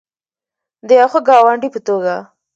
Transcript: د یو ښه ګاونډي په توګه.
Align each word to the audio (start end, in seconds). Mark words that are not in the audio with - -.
د 0.87 0.89
یو 0.99 1.07
ښه 1.13 1.19
ګاونډي 1.27 1.69
په 1.73 1.79
توګه. 1.87 2.15